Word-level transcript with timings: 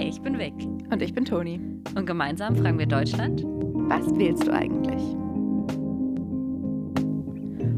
Hi, 0.00 0.08
ich 0.08 0.22
bin 0.22 0.38
Vic. 0.38 0.54
Und 0.90 1.02
ich 1.02 1.12
bin 1.12 1.26
Toni. 1.26 1.60
Und 1.94 2.06
gemeinsam 2.06 2.56
fragen 2.56 2.78
wir 2.78 2.86
Deutschland: 2.86 3.42
Was 3.44 4.06
wählst 4.18 4.46
du 4.46 4.50
eigentlich? 4.50 5.02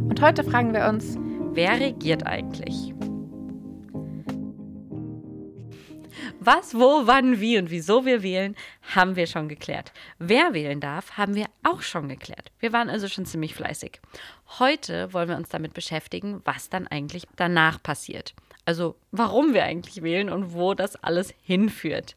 Und 0.08 0.20
heute 0.20 0.44
fragen 0.44 0.72
wir 0.72 0.88
uns: 0.88 1.18
Wer 1.52 1.80
regiert 1.80 2.24
eigentlich? 2.24 2.94
Was, 6.38 6.76
wo, 6.76 7.08
wann, 7.08 7.40
wie 7.40 7.58
und 7.58 7.72
wieso 7.72 8.06
wir 8.06 8.22
wählen, 8.22 8.54
haben 8.94 9.16
wir 9.16 9.26
schon 9.26 9.48
geklärt. 9.48 9.92
Wer 10.20 10.54
wählen 10.54 10.78
darf, 10.78 11.16
haben 11.16 11.34
wir 11.34 11.46
auch 11.64 11.82
schon 11.82 12.08
geklärt. 12.08 12.52
Wir 12.60 12.72
waren 12.72 12.88
also 12.88 13.08
schon 13.08 13.26
ziemlich 13.26 13.56
fleißig. 13.56 14.00
Heute 14.60 15.12
wollen 15.12 15.28
wir 15.28 15.36
uns 15.36 15.48
damit 15.48 15.74
beschäftigen, 15.74 16.40
was 16.44 16.68
dann 16.68 16.86
eigentlich 16.86 17.26
danach 17.34 17.82
passiert. 17.82 18.32
Also 18.64 18.96
warum 19.10 19.54
wir 19.54 19.64
eigentlich 19.64 20.02
wählen 20.02 20.30
und 20.30 20.54
wo 20.54 20.74
das 20.74 20.96
alles 20.96 21.34
hinführt. 21.42 22.16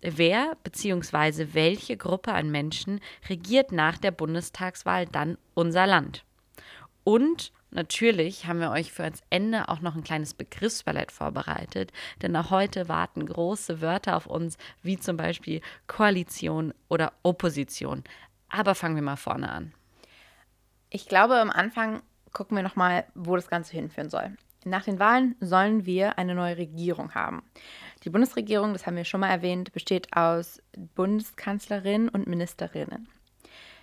Wer 0.00 0.56
bzw. 0.62 1.48
welche 1.52 1.96
Gruppe 1.96 2.32
an 2.32 2.50
Menschen 2.50 3.00
regiert 3.28 3.72
nach 3.72 3.98
der 3.98 4.10
Bundestagswahl 4.10 5.06
dann 5.06 5.38
unser 5.54 5.86
Land? 5.86 6.24
Und 7.02 7.52
natürlich 7.70 8.46
haben 8.46 8.60
wir 8.60 8.70
euch 8.70 8.92
für 8.92 9.04
ans 9.04 9.22
Ende 9.30 9.68
auch 9.68 9.80
noch 9.80 9.96
ein 9.96 10.04
kleines 10.04 10.34
Begriffsballett 10.34 11.12
vorbereitet, 11.12 11.92
denn 12.22 12.36
auch 12.36 12.50
heute 12.50 12.88
warten 12.88 13.26
große 13.26 13.80
Wörter 13.80 14.16
auf 14.16 14.26
uns, 14.26 14.58
wie 14.82 14.98
zum 14.98 15.16
Beispiel 15.16 15.60
Koalition 15.86 16.72
oder 16.88 17.12
Opposition. 17.22 18.04
Aber 18.48 18.74
fangen 18.74 18.96
wir 18.96 19.02
mal 19.02 19.16
vorne 19.16 19.50
an. 19.50 19.72
Ich 20.90 21.08
glaube, 21.08 21.36
am 21.36 21.50
Anfang 21.50 22.02
gucken 22.32 22.56
wir 22.56 22.62
nochmal, 22.62 23.06
wo 23.14 23.34
das 23.34 23.48
Ganze 23.48 23.72
hinführen 23.72 24.10
soll. 24.10 24.36
Nach 24.66 24.82
den 24.82 24.98
Wahlen 24.98 25.36
sollen 25.38 25.86
wir 25.86 26.18
eine 26.18 26.34
neue 26.34 26.56
Regierung 26.56 27.14
haben. 27.14 27.44
Die 28.02 28.10
Bundesregierung, 28.10 28.72
das 28.72 28.84
haben 28.84 28.96
wir 28.96 29.04
schon 29.04 29.20
mal 29.20 29.30
erwähnt, 29.30 29.72
besteht 29.72 30.16
aus 30.16 30.60
Bundeskanzlerin 30.96 32.08
und 32.08 32.26
Ministerinnen. 32.26 33.06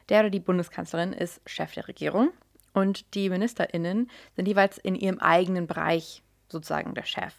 Der 0.09 0.19
oder 0.19 0.29
die 0.29 0.41
Bundeskanzlerin 0.41 1.13
ist 1.13 1.39
Chef 1.45 1.73
der 1.73 1.87
Regierung 1.87 2.31
und 2.73 3.15
die 3.15 3.29
Ministerinnen 3.29 4.09
sind 4.35 4.45
jeweils 4.45 4.77
in 4.77 4.95
ihrem 4.95 5.19
eigenen 5.19 5.67
Bereich 5.67 6.21
sozusagen 6.49 6.93
der 6.95 7.05
Chef. 7.05 7.33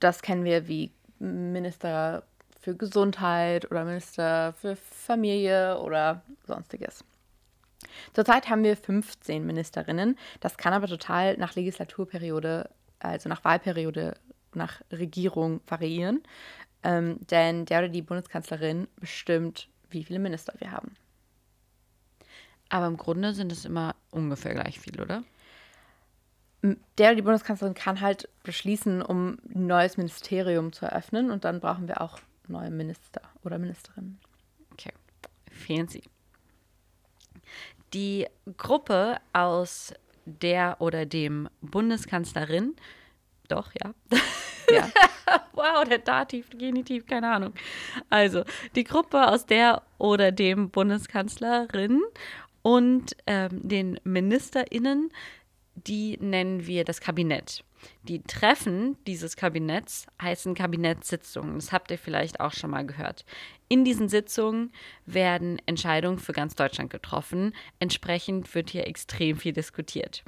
Das 0.00 0.22
kennen 0.22 0.44
wir 0.44 0.68
wie 0.68 0.90
Minister 1.18 2.22
für 2.60 2.74
Gesundheit 2.74 3.70
oder 3.70 3.84
Minister 3.84 4.54
für 4.54 4.74
Familie 4.76 5.78
oder 5.80 6.22
sonstiges. 6.46 7.04
Zurzeit 8.12 8.48
haben 8.48 8.64
wir 8.64 8.76
15 8.76 9.44
Ministerinnen. 9.44 10.18
Das 10.40 10.56
kann 10.56 10.72
aber 10.72 10.86
total 10.86 11.36
nach 11.36 11.54
Legislaturperiode, 11.54 12.70
also 12.98 13.28
nach 13.28 13.44
Wahlperiode, 13.44 14.16
nach 14.54 14.80
Regierung 14.90 15.60
variieren. 15.66 16.22
Ähm, 16.82 17.18
denn 17.30 17.64
der 17.64 17.78
oder 17.80 17.88
die 17.88 18.02
Bundeskanzlerin 18.02 18.88
bestimmt, 18.96 19.68
wie 19.90 20.04
viele 20.04 20.18
Minister 20.18 20.54
wir 20.58 20.72
haben. 20.72 20.94
Aber 22.68 22.86
im 22.86 22.96
Grunde 22.96 23.34
sind 23.34 23.52
es 23.52 23.64
immer 23.64 23.94
ungefähr 24.10 24.54
gleich 24.54 24.80
viel, 24.80 25.00
oder? 25.00 25.22
Der 26.62 27.08
oder 27.08 27.16
die 27.16 27.22
Bundeskanzlerin 27.22 27.74
kann 27.74 28.00
halt 28.00 28.28
beschließen, 28.44 29.02
um 29.02 29.38
ein 29.54 29.66
neues 29.66 29.96
Ministerium 29.96 30.72
zu 30.72 30.86
eröffnen 30.86 31.30
und 31.30 31.44
dann 31.44 31.60
brauchen 31.60 31.88
wir 31.88 32.00
auch 32.00 32.18
neue 32.48 32.70
Minister 32.70 33.20
oder 33.44 33.58
Ministerinnen. 33.58 34.20
Okay, 34.72 34.92
fancy. 35.50 36.02
Die 37.94 38.26
Gruppe 38.56 39.18
aus 39.32 39.92
der 40.24 40.76
oder 40.80 41.06
dem 41.06 41.48
Bundeskanzlerin, 41.60 42.74
doch, 43.48 43.72
ja. 43.74 43.92
ja. 44.70 44.88
wow, 45.52 45.84
der 45.84 45.98
Dativ, 45.98 46.50
Genitiv, 46.50 47.06
keine 47.06 47.30
Ahnung. 47.30 47.52
Also, 48.08 48.44
die 48.74 48.84
Gruppe 48.84 49.28
aus 49.28 49.46
der 49.46 49.82
oder 49.98 50.32
dem 50.32 50.70
Bundeskanzlerin 50.70 52.00
und 52.62 53.16
ähm, 53.26 53.68
den 53.68 54.00
MinisterInnen, 54.04 55.10
die 55.74 56.18
nennen 56.20 56.66
wir 56.66 56.84
das 56.84 57.00
Kabinett. 57.00 57.64
Die 58.04 58.22
Treffen 58.22 58.96
dieses 59.06 59.36
Kabinetts 59.36 60.06
heißen 60.20 60.54
Kabinettssitzungen. 60.54 61.56
Das 61.56 61.72
habt 61.72 61.90
ihr 61.90 61.98
vielleicht 61.98 62.40
auch 62.40 62.52
schon 62.52 62.70
mal 62.70 62.86
gehört. 62.86 63.24
In 63.72 63.86
diesen 63.86 64.10
Sitzungen 64.10 64.70
werden 65.06 65.58
Entscheidungen 65.64 66.18
für 66.18 66.34
ganz 66.34 66.54
Deutschland 66.54 66.90
getroffen. 66.90 67.54
Entsprechend 67.78 68.54
wird 68.54 68.68
hier 68.68 68.86
extrem 68.86 69.38
viel 69.38 69.54
diskutiert. 69.54 70.24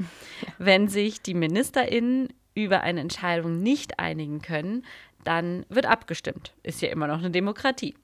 Wenn 0.56 0.88
sich 0.88 1.20
die 1.20 1.34
MinisterInnen 1.34 2.32
über 2.54 2.80
eine 2.80 3.00
Entscheidung 3.00 3.62
nicht 3.62 3.98
einigen 3.98 4.40
können, 4.40 4.86
dann 5.24 5.66
wird 5.68 5.84
abgestimmt. 5.84 6.54
Ist 6.62 6.80
ja 6.80 6.88
immer 6.88 7.06
noch 7.06 7.18
eine 7.18 7.32
Demokratie. 7.32 7.94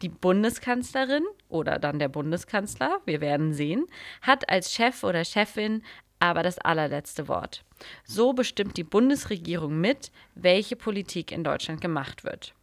Die 0.00 0.08
Bundeskanzlerin 0.08 1.24
oder 1.50 1.78
dann 1.78 1.98
der 1.98 2.08
Bundeskanzler, 2.08 3.02
wir 3.04 3.20
werden 3.20 3.52
sehen, 3.52 3.84
hat 4.22 4.48
als 4.48 4.72
Chef 4.72 5.04
oder 5.04 5.26
Chefin 5.26 5.82
aber 6.18 6.42
das 6.42 6.58
allerletzte 6.58 7.28
Wort. 7.28 7.62
So 8.04 8.32
bestimmt 8.32 8.78
die 8.78 8.84
Bundesregierung 8.84 9.78
mit, 9.78 10.12
welche 10.34 10.76
Politik 10.76 11.30
in 11.30 11.44
Deutschland 11.44 11.82
gemacht 11.82 12.24
wird. 12.24 12.54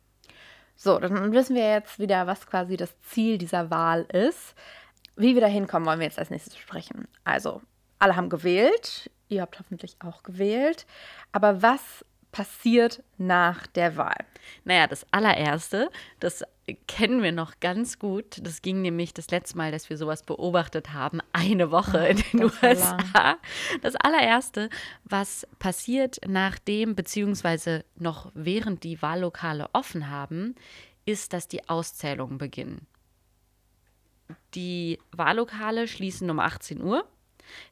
So, 0.75 0.99
dann 0.99 1.31
wissen 1.33 1.55
wir 1.55 1.69
jetzt 1.69 1.99
wieder, 1.99 2.27
was 2.27 2.47
quasi 2.47 2.77
das 2.77 2.99
Ziel 3.01 3.37
dieser 3.37 3.69
Wahl 3.69 4.03
ist. 4.03 4.55
Wie 5.15 5.33
wir 5.33 5.41
da 5.41 5.47
hinkommen, 5.47 5.87
wollen 5.87 5.99
wir 5.99 6.07
jetzt 6.07 6.19
als 6.19 6.29
nächstes 6.29 6.55
besprechen. 6.55 7.07
Also, 7.23 7.61
alle 7.99 8.15
haben 8.15 8.29
gewählt, 8.29 9.09
ihr 9.29 9.41
habt 9.41 9.57
hoffentlich 9.59 9.95
auch 9.99 10.23
gewählt. 10.23 10.85
Aber 11.31 11.61
was 11.61 12.05
passiert 12.31 13.01
nach 13.17 13.65
der 13.67 13.95
Wahl? 13.95 14.25
Naja, 14.65 14.87
das 14.87 15.05
allererste, 15.11 15.89
das 16.19 16.43
kennen 16.87 17.21
wir 17.21 17.31
noch 17.31 17.59
ganz 17.59 17.99
gut. 17.99 18.39
Das 18.41 18.61
ging 18.61 18.81
nämlich 18.81 19.13
das 19.13 19.29
letzte 19.29 19.57
Mal, 19.57 19.71
dass 19.71 19.89
wir 19.89 19.97
sowas 19.97 20.23
beobachtet 20.23 20.93
haben, 20.93 21.19
eine 21.31 21.71
Woche 21.71 22.03
oh, 22.03 22.09
in 22.11 22.23
den 22.31 22.43
USA. 22.45 23.37
Das 23.81 23.95
allererste, 23.95 24.69
was 25.03 25.47
passiert 25.59 26.19
nachdem, 26.27 26.95
beziehungsweise 26.95 27.85
noch 27.95 28.31
während 28.33 28.83
die 28.83 29.01
Wahllokale 29.01 29.69
offen 29.73 30.09
haben, 30.09 30.55
ist, 31.05 31.33
dass 31.33 31.47
die 31.47 31.69
Auszählungen 31.69 32.37
beginnen. 32.37 32.87
Die 34.55 34.99
Wahllokale 35.11 35.87
schließen 35.87 36.29
um 36.29 36.39
18 36.39 36.81
Uhr. 36.81 37.07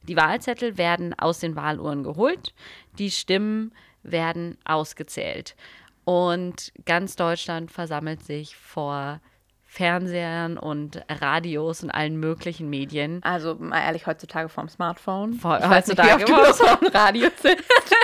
Die 0.02 0.16
Wahlzettel 0.16 0.78
werden 0.78 1.14
aus 1.14 1.40
den 1.40 1.56
Wahluhren 1.56 2.04
geholt. 2.04 2.54
Die 2.98 3.10
Stimmen 3.10 3.72
werden 4.04 4.56
ausgezählt. 4.64 5.56
Und 6.04 6.72
ganz 6.84 7.16
Deutschland 7.16 7.70
versammelt 7.70 8.24
sich 8.24 8.56
vor 8.56 9.20
Fernsehern 9.64 10.56
und 10.56 11.02
Radios 11.08 11.82
und 11.82 11.90
allen 11.90 12.16
möglichen 12.20 12.70
Medien. 12.70 13.20
Also 13.24 13.56
mal 13.56 13.80
ehrlich, 13.80 14.06
heutzutage 14.06 14.48
vorm 14.48 14.68
Smartphone. 14.68 15.34
Vor, 15.34 15.58
ich 15.58 15.68
heutzutage 15.68 16.16
nicht, 16.16 16.28
wie 16.28 16.32
oft 16.32 16.60
du 16.60 16.64
vom 16.66 16.86
Radio 16.88 17.28
sitzt. 17.40 17.64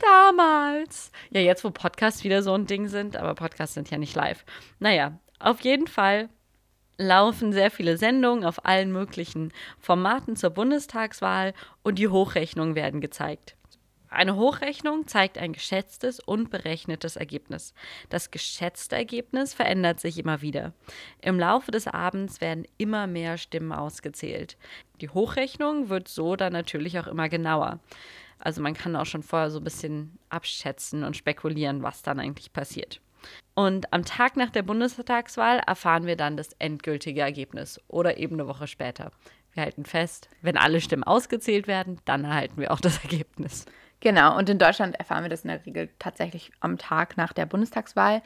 Damals. 0.00 1.10
Ja, 1.30 1.40
jetzt, 1.40 1.64
wo 1.64 1.70
Podcasts 1.70 2.22
wieder 2.22 2.42
so 2.42 2.54
ein 2.54 2.66
Ding 2.66 2.86
sind, 2.88 3.16
aber 3.16 3.34
Podcasts 3.34 3.74
sind 3.74 3.90
ja 3.90 3.98
nicht 3.98 4.14
live. 4.14 4.44
Naja, 4.78 5.18
auf 5.40 5.62
jeden 5.62 5.88
Fall 5.88 6.28
laufen 6.96 7.52
sehr 7.52 7.70
viele 7.70 7.96
Sendungen 7.96 8.44
auf 8.44 8.64
allen 8.64 8.92
möglichen 8.92 9.52
Formaten 9.78 10.36
zur 10.36 10.50
Bundestagswahl 10.50 11.54
und 11.82 11.98
die 11.98 12.08
Hochrechnungen 12.08 12.74
werden 12.74 13.00
gezeigt. 13.00 13.53
Eine 14.14 14.36
Hochrechnung 14.36 15.08
zeigt 15.08 15.38
ein 15.38 15.52
geschätztes 15.52 16.20
und 16.20 16.48
berechnetes 16.48 17.16
Ergebnis. 17.16 17.74
Das 18.10 18.30
geschätzte 18.30 18.94
Ergebnis 18.94 19.54
verändert 19.54 19.98
sich 19.98 20.18
immer 20.18 20.40
wieder. 20.40 20.72
Im 21.20 21.36
Laufe 21.36 21.72
des 21.72 21.88
Abends 21.88 22.40
werden 22.40 22.64
immer 22.78 23.08
mehr 23.08 23.38
Stimmen 23.38 23.72
ausgezählt. 23.72 24.56
Die 25.00 25.08
Hochrechnung 25.08 25.88
wird 25.88 26.06
so 26.06 26.36
dann 26.36 26.52
natürlich 26.52 26.96
auch 27.00 27.08
immer 27.08 27.28
genauer. 27.28 27.80
Also 28.38 28.62
man 28.62 28.74
kann 28.74 28.94
auch 28.94 29.06
schon 29.06 29.24
vorher 29.24 29.50
so 29.50 29.58
ein 29.58 29.64
bisschen 29.64 30.16
abschätzen 30.28 31.02
und 31.02 31.16
spekulieren, 31.16 31.82
was 31.82 32.02
dann 32.02 32.20
eigentlich 32.20 32.52
passiert. 32.52 33.00
Und 33.54 33.92
am 33.92 34.04
Tag 34.04 34.36
nach 34.36 34.50
der 34.50 34.62
Bundestagswahl 34.62 35.58
erfahren 35.58 36.06
wir 36.06 36.16
dann 36.16 36.36
das 36.36 36.52
endgültige 36.60 37.22
Ergebnis 37.22 37.80
oder 37.88 38.16
eben 38.16 38.36
eine 38.36 38.46
Woche 38.46 38.68
später. 38.68 39.10
Wir 39.54 39.64
halten 39.64 39.84
fest, 39.84 40.28
wenn 40.40 40.56
alle 40.56 40.80
Stimmen 40.80 41.02
ausgezählt 41.02 41.66
werden, 41.66 41.98
dann 42.04 42.24
erhalten 42.24 42.60
wir 42.60 42.70
auch 42.70 42.80
das 42.80 43.02
Ergebnis. 43.02 43.66
Genau, 44.04 44.36
und 44.36 44.48
in 44.50 44.58
Deutschland 44.58 44.96
erfahren 44.96 45.22
wir 45.24 45.30
das 45.30 45.44
in 45.44 45.48
der 45.48 45.64
Regel 45.64 45.88
tatsächlich 45.98 46.52
am 46.60 46.76
Tag 46.76 47.16
nach 47.16 47.32
der 47.32 47.46
Bundestagswahl. 47.46 48.20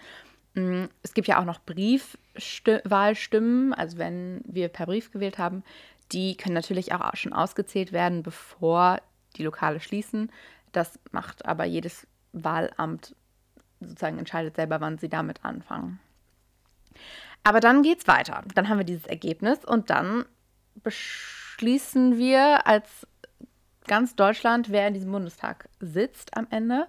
Mm, 0.55 0.87
es 1.05 1.15
gibt 1.15 1.29
ja 1.29 1.39
auch 1.39 1.45
noch 1.45 1.61
Briefwahlstimmen, 1.61 3.73
also 3.73 3.97
wenn 3.97 4.41
wir 4.45 4.71
per 4.71 4.87
Brief 4.87 5.13
gewählt 5.13 5.39
haben, 5.39 5.63
die 6.11 6.37
können 6.37 6.57
natürlich 6.57 6.93
auch 6.93 7.15
schon 7.15 7.33
ausgezählt 7.33 7.93
werden, 7.93 8.25
bevor 8.25 9.01
die 9.37 9.45
Lokale 9.45 9.79
schließen. 9.79 10.33
Das 10.73 10.99
macht 11.13 11.47
aber 11.47 11.65
jedes 11.65 12.09
Wahlamt 12.33 13.15
sozusagen 13.79 14.19
entscheidet 14.19 14.57
selber, 14.57 14.81
wann 14.81 14.99
sie 14.99 15.09
damit 15.09 15.45
anfangen. 15.45 16.01
Aber 17.45 17.61
dann 17.61 17.85
geht 17.85 18.01
es 18.01 18.09
weiter. 18.09 18.43
Dann 18.53 18.69
haben 18.69 18.79
wir 18.79 18.85
dieses 18.85 19.07
Ergebnis 19.07 19.65
und 19.65 19.91
dann 19.91 20.25
beschließen 20.83 22.19
wir 22.19 22.67
als 22.67 23.07
ganz 23.89 24.15
Deutschland, 24.15 24.71
wer 24.71 24.87
in 24.87 24.95
diesem 24.95 25.11
Bundestag 25.11 25.69
sitzt 25.81 26.37
am 26.37 26.47
Ende. 26.51 26.87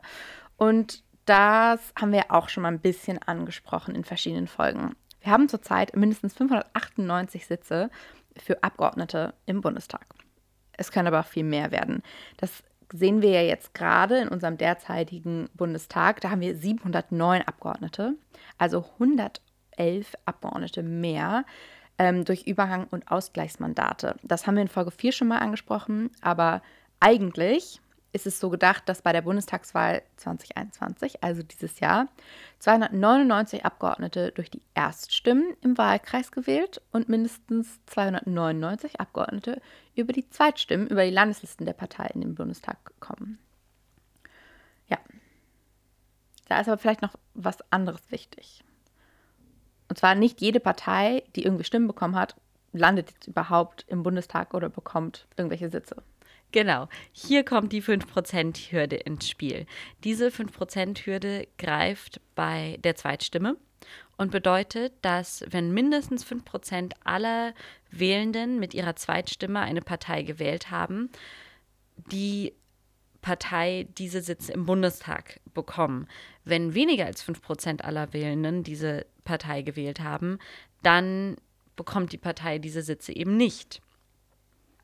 Und 0.57 1.03
das 1.25 1.93
haben 1.99 2.11
wir 2.11 2.25
auch 2.29 2.49
schon 2.49 2.63
mal 2.63 2.71
ein 2.71 2.79
bisschen 2.79 3.19
angesprochen 3.19 3.95
in 3.95 4.03
verschiedenen 4.03 4.47
Folgen. 4.47 4.95
Wir 5.21 5.31
haben 5.31 5.49
zurzeit 5.49 5.95
mindestens 5.95 6.33
598 6.35 7.47
Sitze 7.47 7.89
für 8.37 8.63
Abgeordnete 8.63 9.33
im 9.45 9.61
Bundestag. 9.61 10.05
Es 10.73 10.91
können 10.91 11.07
aber 11.07 11.19
auch 11.19 11.25
viel 11.25 11.43
mehr 11.43 11.71
werden. 11.71 12.03
Das 12.37 12.63
sehen 12.91 13.21
wir 13.21 13.31
ja 13.31 13.41
jetzt 13.41 13.73
gerade 13.73 14.19
in 14.19 14.29
unserem 14.29 14.57
derzeitigen 14.57 15.49
Bundestag. 15.53 16.21
Da 16.21 16.31
haben 16.31 16.41
wir 16.41 16.55
709 16.55 17.41
Abgeordnete, 17.43 18.15
also 18.57 18.85
111 18.99 20.15
Abgeordnete 20.25 20.83
mehr 20.83 21.45
ähm, 21.97 22.25
durch 22.25 22.47
Überhang- 22.47 22.87
und 22.89 23.11
Ausgleichsmandate. 23.11 24.15
Das 24.23 24.47
haben 24.47 24.55
wir 24.55 24.61
in 24.61 24.67
Folge 24.69 24.91
4 24.91 25.11
schon 25.11 25.27
mal 25.27 25.39
angesprochen, 25.39 26.09
aber 26.21 26.61
eigentlich 26.99 27.81
ist 28.11 28.25
es 28.25 28.39
so 28.39 28.49
gedacht, 28.49 28.89
dass 28.89 29.01
bei 29.01 29.13
der 29.13 29.21
Bundestagswahl 29.21 30.01
2021, 30.17 31.23
also 31.23 31.43
dieses 31.43 31.79
Jahr, 31.79 32.07
299 32.59 33.65
Abgeordnete 33.65 34.31
durch 34.31 34.49
die 34.49 34.63
Erststimmen 34.73 35.55
im 35.61 35.77
Wahlkreis 35.77 36.31
gewählt 36.31 36.81
und 36.91 37.07
mindestens 37.07 37.79
299 37.85 38.99
Abgeordnete 38.99 39.61
über 39.95 40.13
die 40.13 40.27
Zweitstimmen, 40.29 40.87
über 40.87 41.05
die 41.05 41.11
Landeslisten 41.11 41.65
der 41.65 41.73
Partei 41.73 42.07
in 42.07 42.21
den 42.21 42.35
Bundestag 42.35 42.77
kommen. 42.99 43.37
Ja. 44.87 44.97
Da 46.47 46.59
ist 46.59 46.67
aber 46.67 46.79
vielleicht 46.79 47.03
noch 47.03 47.13
was 47.35 47.59
anderes 47.71 48.09
wichtig. 48.09 48.63
Und 49.87 49.99
zwar 49.99 50.15
nicht 50.15 50.41
jede 50.41 50.59
Partei, 50.59 51.23
die 51.35 51.43
irgendwie 51.43 51.63
Stimmen 51.63 51.87
bekommen 51.87 52.15
hat, 52.15 52.35
landet 52.71 53.11
jetzt 53.11 53.27
überhaupt 53.27 53.85
im 53.87 54.03
Bundestag 54.03 54.53
oder 54.53 54.69
bekommt 54.69 55.27
irgendwelche 55.37 55.69
Sitze. 55.69 56.03
Genau, 56.51 56.87
hier 57.11 57.43
kommt 57.43 57.71
die 57.73 57.83
5%-Hürde 57.83 58.95
ins 58.95 59.29
Spiel. 59.29 59.67
Diese 60.03 60.29
5%-Hürde 60.29 61.47
greift 61.59 62.21
bei 62.33 62.79
der 62.83 62.95
Zweitstimme 62.95 63.57
und 64.17 64.31
bedeutet, 64.31 64.93
dass 65.03 65.45
wenn 65.47 65.71
mindestens 65.73 66.25
5% 66.25 66.93
aller 67.03 67.53
Wählenden 67.91 68.59
mit 68.59 68.73
ihrer 68.73 68.95
Zweitstimme 68.95 69.59
eine 69.59 69.81
Partei 69.81 70.23
gewählt 70.23 70.71
haben, 70.71 71.09
die 72.11 72.53
Partei 73.21 73.87
diese 73.97 74.21
Sitze 74.21 74.51
im 74.53 74.65
Bundestag 74.65 75.39
bekommen. 75.53 76.07
Wenn 76.45 76.73
weniger 76.73 77.05
als 77.05 77.23
5% 77.23 77.81
aller 77.81 78.11
Wählenden 78.13 78.63
diese 78.63 79.05
Partei 79.23 79.61
gewählt 79.61 79.99
haben, 79.99 80.39
dann 80.83 81.35
bekommt 81.75 82.11
die 82.11 82.17
Partei 82.17 82.59
diese 82.59 82.81
Sitze 82.81 83.13
eben 83.13 83.37
nicht. 83.37 83.81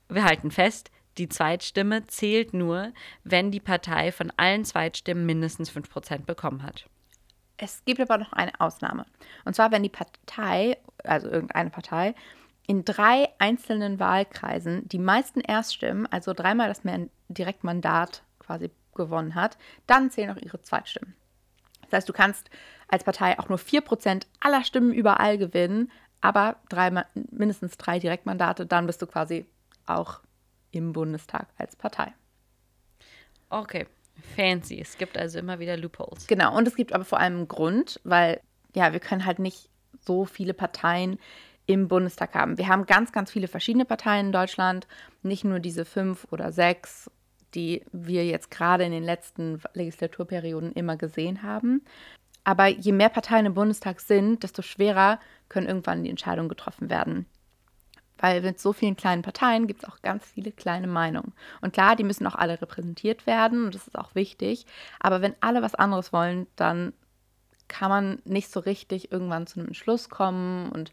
Wir 0.10 0.24
halten 0.24 0.52
fest, 0.52 0.92
die 1.18 1.30
Zweitstimme 1.30 2.06
zählt 2.08 2.54
nur, 2.54 2.92
wenn 3.24 3.52
die 3.52 3.60
Partei 3.60 4.12
von 4.12 4.32
allen 4.38 4.66
Zweitstimmen 4.66 5.26
mindestens 5.26 5.72
5% 5.72 6.26
bekommen 6.26 6.64
hat. 6.64 6.88
Es 7.58 7.84
gibt 7.86 8.02
aber 8.02 8.18
noch 8.18 8.34
eine 8.34 8.60
Ausnahme. 8.60 9.06
Und 9.46 9.56
zwar, 9.56 9.72
wenn 9.72 9.84
die 9.84 9.90
Partei, 9.90 10.78
also 11.04 11.30
irgendeine 11.30 11.70
Partei, 11.70 12.16
in 12.68 12.84
drei 12.84 13.30
einzelnen 13.38 14.00
Wahlkreisen 14.00 14.88
die 14.90 15.00
meisten 15.00 15.40
Erststimmen, 15.40 16.08
also 16.08 16.34
dreimal 16.34 16.68
das 16.68 16.82
Direktmandat 17.30 18.24
quasi 18.40 18.72
gewonnen 18.94 19.36
hat, 19.36 19.58
dann 19.88 20.10
zählen 20.10 20.32
auch 20.32 20.42
ihre 20.42 20.62
Zweitstimmen. 20.62 21.16
Das 21.84 21.94
heißt, 21.94 22.10
du 22.10 22.14
kannst 22.14 22.50
als 22.88 23.04
Partei 23.04 23.38
auch 23.40 23.50
nur 23.50 23.60
4% 23.60 24.26
aller 24.40 24.64
Stimmen 24.64 24.94
überall 24.94 25.38
gewinnen, 25.38 25.92
aber 26.22 26.58
drei, 26.70 27.06
mindestens 27.14 27.78
drei 27.78 28.00
Direktmandate, 28.00 28.66
dann 28.66 28.88
bist 28.88 29.02
du 29.02 29.08
quasi 29.08 29.46
auch 29.86 30.22
im 30.76 30.94
Bundestag 30.94 31.48
als 31.58 31.76
Partei. 31.76 32.14
Okay, 33.50 33.88
fancy. 34.36 34.80
Es 34.80 34.98
gibt 34.98 35.18
also 35.18 35.40
immer 35.40 35.60
wieder 35.60 35.78
Loopholes. 35.78 36.28
Genau, 36.28 36.56
und 36.56 36.68
es 36.68 36.76
gibt 36.76 36.94
aber 36.94 37.06
vor 37.06 37.20
allem 37.20 37.36
einen 37.36 37.48
Grund, 37.48 38.00
weil 38.04 38.42
ja, 38.74 38.92
wir 38.92 39.00
können 39.00 39.26
halt 39.26 39.40
nicht 39.40 39.70
so 40.06 40.26
viele 40.26 40.54
Parteien 40.54 41.18
im 41.66 41.88
Bundestag 41.88 42.36
haben. 42.36 42.58
Wir 42.58 42.68
haben 42.68 42.86
ganz, 42.86 43.12
ganz 43.12 43.32
viele 43.32 43.48
verschiedene 43.48 43.86
Parteien 43.86 44.28
in 44.28 44.32
Deutschland, 44.32 44.88
nicht 45.24 45.44
nur 45.44 45.60
diese 45.60 45.86
fünf 45.86 46.28
oder 46.32 46.52
sechs, 46.52 47.10
die 47.56 47.84
wir 47.92 48.26
jetzt 48.26 48.52
gerade 48.52 48.84
in 48.84 48.92
den 48.92 49.04
letzten 49.04 49.62
Legislaturperioden 49.74 50.74
immer 50.74 50.98
gesehen 50.98 51.42
haben. 51.42 51.84
Aber 52.44 52.68
je 52.68 52.92
mehr 52.92 53.10
Parteien 53.10 53.48
im 53.48 53.56
Bundestag 53.56 54.00
sind, 54.00 54.44
desto 54.44 54.62
schwerer 54.62 55.20
können 55.50 55.68
irgendwann 55.68 56.04
die 56.04 56.12
Entscheidungen 56.12 56.50
getroffen 56.50 56.90
werden. 56.90 57.26
Weil 58.18 58.42
mit 58.42 58.60
so 58.60 58.72
vielen 58.74 58.96
kleinen 58.96 59.22
Parteien 59.22 59.68
gibt 59.68 59.84
es 59.84 59.90
auch 59.90 60.02
ganz 60.02 60.26
viele 60.26 60.52
kleine 60.52 60.88
Meinungen. 60.88 61.34
Und 61.62 61.74
klar, 61.74 61.96
die 61.96 62.04
müssen 62.04 62.26
auch 62.28 62.36
alle 62.36 62.62
repräsentiert 62.62 63.28
werden 63.28 63.66
und 63.66 63.76
das 63.76 63.88
ist 63.88 63.98
auch 63.98 64.16
wichtig. 64.16 64.66
Aber 65.00 65.22
wenn 65.22 65.36
alle 65.42 65.62
was 65.62 65.76
anderes 65.76 66.14
wollen, 66.14 66.48
dann 66.56 66.94
kann 67.68 67.90
man 67.90 68.22
nicht 68.26 68.52
so 68.52 68.60
richtig 68.60 69.12
irgendwann 69.12 69.48
zu 69.48 69.60
einem 69.60 69.68
Entschluss 69.68 70.10
kommen 70.10 70.72
und 70.72 70.92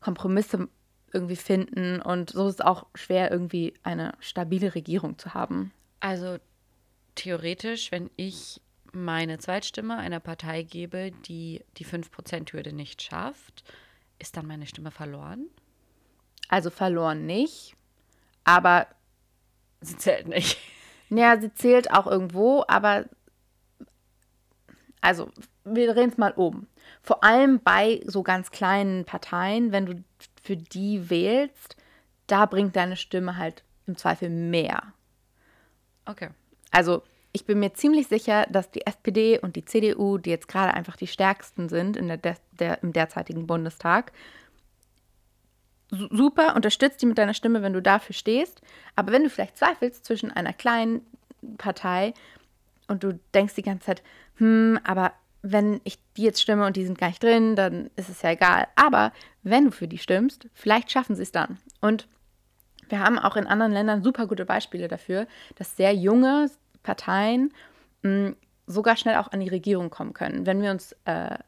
Kompromisse 0.00 0.68
irgendwie 1.12 1.36
finden. 1.36 2.00
Und 2.00 2.30
so 2.30 2.48
ist 2.48 2.54
es 2.54 2.60
auch 2.60 2.86
schwer, 2.94 3.30
irgendwie 3.30 3.74
eine 3.82 4.14
stabile 4.20 4.74
Regierung 4.74 5.18
zu 5.18 5.34
haben. 5.34 5.72
Also 6.00 6.38
theoretisch, 7.14 7.90
wenn 7.92 8.10
ich 8.16 8.60
meine 8.92 9.38
Zweitstimme 9.38 9.96
einer 9.96 10.20
Partei 10.20 10.62
gebe, 10.62 11.12
die 11.26 11.62
die 11.76 11.86
5%-Hürde 11.86 12.72
nicht 12.72 13.02
schafft, 13.02 13.64
ist 14.18 14.36
dann 14.36 14.46
meine 14.46 14.66
Stimme 14.66 14.90
verloren? 14.90 15.46
Also 16.50 16.68
verloren 16.70 17.26
nicht, 17.26 17.76
aber. 18.44 18.88
Sie 19.80 19.96
zählt 19.96 20.28
nicht. 20.28 20.58
Ja, 21.12 21.40
sie 21.40 21.52
zählt 21.52 21.90
auch 21.90 22.06
irgendwo, 22.06 22.62
aber. 22.68 23.06
Also, 25.00 25.28
wir 25.64 25.92
drehen 25.92 26.10
es 26.10 26.18
mal 26.18 26.30
um. 26.30 26.68
Vor 27.02 27.24
allem 27.24 27.58
bei 27.58 28.00
so 28.06 28.22
ganz 28.22 28.52
kleinen 28.52 29.04
Parteien, 29.04 29.72
wenn 29.72 29.86
du 29.86 30.04
für 30.40 30.56
die 30.56 31.10
wählst, 31.10 31.74
da 32.28 32.46
bringt 32.46 32.76
deine 32.76 32.94
Stimme 32.94 33.36
halt 33.36 33.64
im 33.88 33.96
Zweifel 33.96 34.30
mehr. 34.30 34.92
Okay. 36.04 36.28
Also, 36.70 37.02
ich 37.32 37.44
bin 37.44 37.58
mir 37.58 37.74
ziemlich 37.74 38.06
sicher, 38.06 38.46
dass 38.48 38.70
die 38.70 38.86
SPD 38.86 39.40
und 39.40 39.56
die 39.56 39.64
CDU, 39.64 40.16
die 40.16 40.30
jetzt 40.30 40.46
gerade 40.46 40.74
einfach 40.74 40.94
die 40.94 41.08
stärksten 41.08 41.68
sind 41.68 41.96
in 41.96 42.06
der, 42.06 42.36
der, 42.52 42.84
im 42.84 42.92
derzeitigen 42.92 43.48
Bundestag, 43.48 44.12
super, 45.90 46.54
unterstützt 46.54 47.02
die 47.02 47.06
mit 47.06 47.18
deiner 47.18 47.34
Stimme, 47.34 47.62
wenn 47.62 47.72
du 47.72 47.82
dafür 47.82 48.14
stehst. 48.14 48.62
Aber 48.96 49.12
wenn 49.12 49.24
du 49.24 49.30
vielleicht 49.30 49.58
zweifelst 49.58 50.04
zwischen 50.04 50.30
einer 50.30 50.52
kleinen 50.52 51.02
Partei 51.58 52.14
und 52.88 53.02
du 53.02 53.18
denkst 53.34 53.54
die 53.54 53.62
ganze 53.62 53.86
Zeit, 53.86 54.02
hm, 54.36 54.78
aber 54.84 55.12
wenn 55.42 55.80
ich 55.84 55.98
die 56.16 56.22
jetzt 56.22 56.42
stimme 56.42 56.66
und 56.66 56.76
die 56.76 56.84
sind 56.84 56.98
gar 56.98 57.08
nicht 57.08 57.22
drin, 57.22 57.56
dann 57.56 57.90
ist 57.96 58.08
es 58.08 58.22
ja 58.22 58.30
egal. 58.30 58.68
Aber 58.76 59.12
wenn 59.42 59.66
du 59.66 59.70
für 59.70 59.88
die 59.88 59.98
stimmst, 59.98 60.48
vielleicht 60.52 60.90
schaffen 60.90 61.16
sie 61.16 61.22
es 61.22 61.32
dann. 61.32 61.58
Und 61.80 62.08
wir 62.88 63.00
haben 63.00 63.18
auch 63.18 63.36
in 63.36 63.46
anderen 63.46 63.72
Ländern 63.72 64.02
super 64.02 64.26
gute 64.26 64.44
Beispiele 64.44 64.88
dafür, 64.88 65.26
dass 65.56 65.76
sehr 65.76 65.94
junge 65.94 66.50
Parteien 66.82 67.52
mh, 68.02 68.10
hm, 68.10 68.36
sogar 68.66 68.96
schnell 68.96 69.16
auch 69.16 69.32
an 69.32 69.40
die 69.40 69.48
Regierung 69.48 69.90
kommen 69.90 70.14
können. 70.14 70.46
Wenn 70.46 70.62
wir 70.62 70.70
uns 70.70 70.94
äh, 71.04 71.38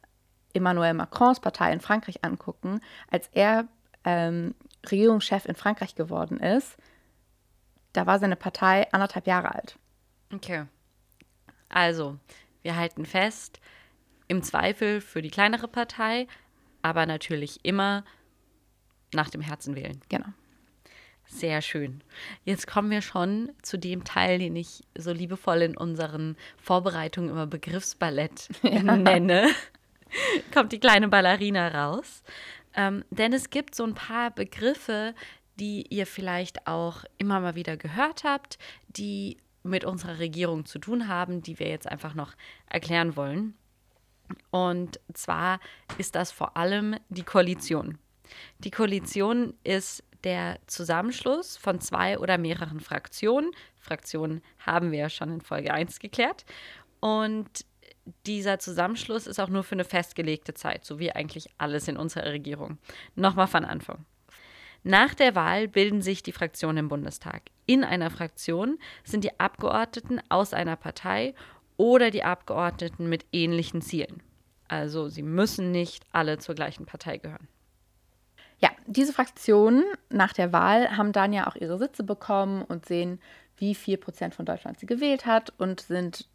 Emmanuel 0.54 0.94
Macrons 0.94 1.40
Partei 1.40 1.72
in 1.72 1.80
Frankreich 1.80 2.24
angucken, 2.24 2.80
als 3.10 3.28
er 3.32 3.68
ähm, 4.04 4.54
Regierungschef 4.90 5.46
in 5.46 5.54
Frankreich 5.54 5.94
geworden 5.94 6.38
ist, 6.38 6.76
da 7.92 8.06
war 8.06 8.18
seine 8.18 8.36
Partei 8.36 8.90
anderthalb 8.92 9.26
Jahre 9.26 9.54
alt. 9.54 9.78
Okay. 10.32 10.64
Also, 11.68 12.18
wir 12.62 12.76
halten 12.76 13.06
fest, 13.06 13.60
im 14.28 14.42
Zweifel 14.42 15.00
für 15.00 15.22
die 15.22 15.30
kleinere 15.30 15.68
Partei, 15.68 16.26
aber 16.80 17.06
natürlich 17.06 17.64
immer 17.64 18.04
nach 19.12 19.30
dem 19.30 19.40
Herzen 19.40 19.76
wählen. 19.76 20.00
Genau. 20.08 20.28
Sehr 21.26 21.62
schön. 21.62 22.02
Jetzt 22.44 22.66
kommen 22.66 22.90
wir 22.90 23.00
schon 23.00 23.52
zu 23.62 23.78
dem 23.78 24.04
Teil, 24.04 24.38
den 24.38 24.56
ich 24.56 24.84
so 24.96 25.12
liebevoll 25.12 25.62
in 25.62 25.76
unseren 25.76 26.36
Vorbereitungen 26.58 27.30
immer 27.30 27.46
Begriffsballett 27.46 28.48
ja. 28.62 28.82
nenne. 28.96 29.48
Kommt 30.52 30.72
die 30.72 30.80
kleine 30.80 31.08
Ballerina 31.08 31.68
raus. 31.68 32.22
Ähm, 32.74 33.04
denn 33.10 33.32
es 33.32 33.50
gibt 33.50 33.74
so 33.74 33.84
ein 33.84 33.94
paar 33.94 34.30
Begriffe, 34.30 35.14
die 35.58 35.86
ihr 35.90 36.06
vielleicht 36.06 36.66
auch 36.66 37.04
immer 37.18 37.40
mal 37.40 37.54
wieder 37.54 37.76
gehört 37.76 38.24
habt, 38.24 38.58
die 38.88 39.36
mit 39.62 39.84
unserer 39.84 40.18
Regierung 40.18 40.64
zu 40.64 40.78
tun 40.78 41.08
haben, 41.08 41.42
die 41.42 41.58
wir 41.58 41.68
jetzt 41.68 41.86
einfach 41.86 42.14
noch 42.14 42.34
erklären 42.68 43.16
wollen. 43.16 43.54
Und 44.50 44.98
zwar 45.12 45.60
ist 45.98 46.14
das 46.14 46.32
vor 46.32 46.56
allem 46.56 46.96
die 47.10 47.22
Koalition. 47.22 47.98
Die 48.58 48.70
Koalition 48.70 49.54
ist 49.62 50.02
der 50.24 50.58
Zusammenschluss 50.66 51.56
von 51.56 51.80
zwei 51.80 52.18
oder 52.18 52.38
mehreren 52.38 52.80
Fraktionen. 52.80 53.50
Fraktionen 53.78 54.42
haben 54.58 54.92
wir 54.92 55.00
ja 55.00 55.10
schon 55.10 55.30
in 55.30 55.40
Folge 55.40 55.72
1 55.74 55.98
geklärt. 55.98 56.44
Und 57.00 57.66
dieser 58.26 58.58
Zusammenschluss 58.58 59.26
ist 59.26 59.40
auch 59.40 59.48
nur 59.48 59.62
für 59.62 59.74
eine 59.74 59.84
festgelegte 59.84 60.54
Zeit, 60.54 60.84
so 60.84 60.98
wie 60.98 61.12
eigentlich 61.12 61.48
alles 61.58 61.88
in 61.88 61.96
unserer 61.96 62.26
Regierung. 62.32 62.78
Nochmal 63.14 63.46
von 63.46 63.64
Anfang. 63.64 64.04
Nach 64.84 65.14
der 65.14 65.36
Wahl 65.36 65.68
bilden 65.68 66.02
sich 66.02 66.22
die 66.24 66.32
Fraktionen 66.32 66.78
im 66.78 66.88
Bundestag. 66.88 67.42
In 67.66 67.84
einer 67.84 68.10
Fraktion 68.10 68.78
sind 69.04 69.22
die 69.22 69.38
Abgeordneten 69.38 70.20
aus 70.28 70.52
einer 70.52 70.74
Partei 70.74 71.34
oder 71.76 72.10
die 72.10 72.24
Abgeordneten 72.24 73.08
mit 73.08 73.24
ähnlichen 73.30 73.80
Zielen. 73.80 74.22
Also 74.66 75.08
sie 75.08 75.22
müssen 75.22 75.70
nicht 75.70 76.04
alle 76.10 76.38
zur 76.38 76.56
gleichen 76.56 76.86
Partei 76.86 77.18
gehören. 77.18 77.46
Ja, 78.58 78.70
diese 78.86 79.12
Fraktionen 79.12 79.84
nach 80.08 80.32
der 80.32 80.52
Wahl 80.52 80.96
haben 80.96 81.12
dann 81.12 81.32
ja 81.32 81.46
auch 81.46 81.56
ihre 81.56 81.78
Sitze 81.78 82.02
bekommen 82.02 82.62
und 82.62 82.86
sehen, 82.86 83.20
wie 83.56 83.74
viel 83.74 83.98
Prozent 83.98 84.34
von 84.34 84.46
Deutschland 84.46 84.80
sie 84.80 84.86
gewählt 84.86 85.26
hat 85.26 85.52
und 85.58 85.80
sind 85.80 86.28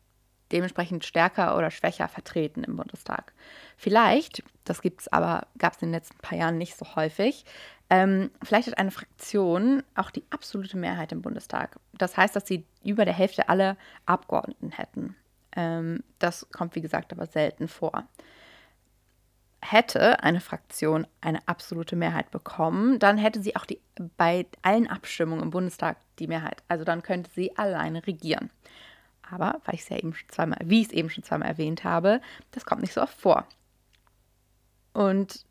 dementsprechend 0.52 1.06
stärker 1.06 1.58
oder 1.58 1.72
schwächer 1.72 2.08
vertreten 2.08 2.64
im 2.64 2.76
Bundestag. 2.76 3.34
Vielleicht, 3.76 4.44
das 4.64 4.82
gibt's 4.82 5.08
aber, 5.08 5.48
gab 5.58 5.74
es 5.74 5.82
in 5.82 5.90
den 5.90 5.96
letzten 5.96 6.18
paar 6.20 6.38
Jahren 6.38 6.58
nicht 6.58 6.78
so 6.78 6.96
häufig, 6.96 7.46
ähm, 7.90 8.32
vielleicht 8.44 8.68
hat 8.68 8.78
eine 8.78 8.92
Fraktion 8.92 9.84
auch 9.96 10.12
die 10.12 10.24
absolute 10.30 10.78
Mehrheit 10.78 11.12
im 11.12 11.22
Bundestag. 11.22 11.78
Das 11.94 12.18
heißt, 12.18 12.36
dass 12.36 12.46
sie 12.46 12.66
über 12.84 13.06
der 13.06 13.14
Hälfte 13.14 13.48
aller 13.50 13.78
Abgeordneten 14.06 14.72
hätten. 14.72 15.16
Ähm, 15.56 16.04
das 16.20 16.48
kommt, 16.52 16.76
wie 16.76 16.82
gesagt, 16.82 17.14
aber 17.14 17.28
selten 17.28 17.68
vor. 17.68 18.04
Hätte 19.62 20.22
eine 20.22 20.42
Fraktion 20.42 21.08
eine 21.22 21.40
absolute 21.48 21.96
Mehrheit 21.96 22.30
bekommen, 22.30 23.00
dann 23.00 23.18
hätte 23.18 23.42
sie 23.42 23.56
auch 23.56 23.66
die, 23.66 23.82
bei 24.18 24.46
allen 24.62 24.88
Abstimmungen 24.88 25.44
im 25.44 25.50
Bundestag 25.50 25.98
die 26.20 26.28
Mehrheit. 26.28 26.64
Also 26.68 26.84
dann 26.84 27.02
könnte 27.04 27.32
sie 27.34 27.58
alleine 27.58 28.06
regieren. 28.06 28.52
Aber, 29.30 29.62
weil 29.66 29.76
ich 29.76 29.82
es 29.82 29.90
ja 29.90 29.98
eben 29.98 30.14
schon 30.14 30.30
zweimal, 30.30 30.60
wie 30.64 30.82
ich 30.82 30.88
es 30.88 30.94
eben 30.94 31.10
schon 31.10 31.24
zweimal 31.24 31.50
erwähnt 31.50 31.84
habe, 31.84 32.22
das 32.52 32.66
kommt 32.66 32.82
nicht 32.82 32.94
so 32.94 33.02
oft 33.02 33.20
vor. 33.20 33.48
Und 34.94 35.46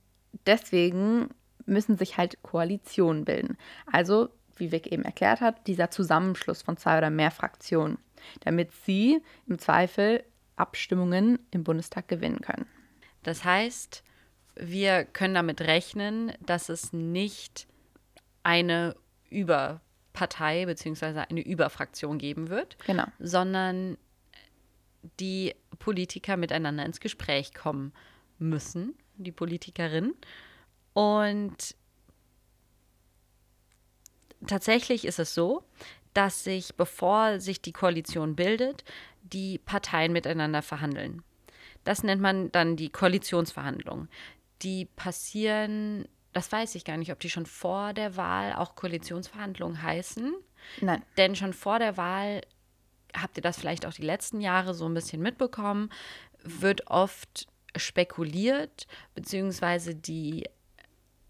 deswegen 0.46 1.28
müssen 1.66 1.98
sich 1.98 2.16
halt 2.16 2.42
Koalitionen 2.42 3.24
bilden. 3.24 3.56
Also, 3.90 4.30
wie 4.56 4.72
Vic 4.72 4.86
eben 4.86 5.02
erklärt 5.02 5.40
hat, 5.40 5.66
dieser 5.66 5.90
Zusammenschluss 5.90 6.62
von 6.62 6.76
zwei 6.76 6.98
oder 6.98 7.10
mehr 7.10 7.30
Fraktionen, 7.30 7.98
damit 8.40 8.72
sie 8.72 9.22
im 9.46 9.58
Zweifel 9.58 10.24
Abstimmungen 10.56 11.38
im 11.50 11.64
Bundestag 11.64 12.08
gewinnen 12.08 12.40
können. 12.40 12.66
Das 13.22 13.44
heißt, 13.44 14.02
wir 14.54 15.04
können 15.04 15.34
damit 15.34 15.60
rechnen, 15.60 16.32
dass 16.40 16.70
es 16.70 16.92
nicht 16.92 17.66
eine 18.42 18.96
Überpartei 20.16 20.64
bzw. 20.64 21.24
eine 21.28 21.42
Überfraktion 21.42 22.18
geben 22.18 22.48
wird, 22.48 22.78
genau. 22.86 23.04
sondern 23.18 23.98
die 25.20 25.54
Politiker 25.78 26.38
miteinander 26.38 26.86
ins 26.86 27.00
Gespräch 27.00 27.52
kommen 27.52 27.92
müssen, 28.38 28.94
die 29.16 29.30
Politikerin. 29.30 30.14
Und 30.94 31.76
tatsächlich 34.46 35.04
ist 35.04 35.18
es 35.18 35.34
so, 35.34 35.64
dass 36.14 36.44
sich, 36.44 36.76
bevor 36.76 37.38
sich 37.38 37.60
die 37.60 37.72
Koalition 37.72 38.36
bildet, 38.36 38.84
die 39.22 39.58
Parteien 39.58 40.12
miteinander 40.12 40.62
verhandeln. 40.62 41.22
Das 41.84 42.02
nennt 42.02 42.22
man 42.22 42.50
dann 42.52 42.76
die 42.76 42.88
Koalitionsverhandlungen. 42.88 44.08
Die 44.62 44.86
passieren, 44.86 46.08
das 46.36 46.52
weiß 46.52 46.74
ich 46.74 46.84
gar 46.84 46.98
nicht, 46.98 47.10
ob 47.12 47.18
die 47.18 47.30
schon 47.30 47.46
vor 47.46 47.94
der 47.94 48.18
Wahl 48.18 48.52
auch 48.52 48.74
Koalitionsverhandlungen 48.74 49.82
heißen. 49.82 50.34
Nein. 50.82 51.02
Denn 51.16 51.34
schon 51.34 51.54
vor 51.54 51.78
der 51.78 51.96
Wahl, 51.96 52.42
habt 53.16 53.38
ihr 53.38 53.42
das 53.42 53.58
vielleicht 53.58 53.86
auch 53.86 53.94
die 53.94 54.02
letzten 54.02 54.42
Jahre 54.42 54.74
so 54.74 54.86
ein 54.86 54.92
bisschen 54.92 55.22
mitbekommen, 55.22 55.88
wird 56.42 56.88
oft 56.88 57.48
spekuliert, 57.74 58.86
beziehungsweise 59.14 59.94
die 59.94 60.44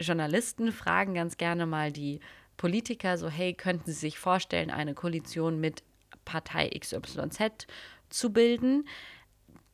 Journalisten 0.01 0.73
fragen 0.73 1.13
ganz 1.13 1.37
gerne 1.37 1.65
mal 1.65 1.93
die 1.93 2.19
Politiker 2.57 3.17
so, 3.17 3.29
hey, 3.29 3.53
könnten 3.53 3.85
Sie 3.85 3.93
sich 3.93 4.19
vorstellen, 4.19 4.71
eine 4.71 4.93
Koalition 4.93 5.61
mit 5.61 5.83
Partei 6.25 6.69
XYZ 6.77 7.65
zu 8.09 8.33
bilden? 8.33 8.85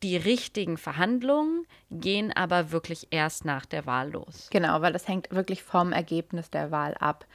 Die 0.03 0.17
richtigen 0.17 0.77
Verhandlungen 0.77 1.65
gehen 1.89 2.33
aber 2.33 2.72
wirklich 2.72 3.07
erst 3.12 3.45
nach 3.45 3.65
der 3.65 3.86
Wahl 3.86 4.12
los. 4.12 4.50
Genau, 4.51 4.81
weil 4.81 4.91
das 4.91 5.07
hängt 5.07 5.31
wirklich 5.31 5.63
vom 5.63 5.93
Ergebnis 5.93 6.50
der 6.51 6.72
Wahl 6.72 6.93
ab. 6.95 7.25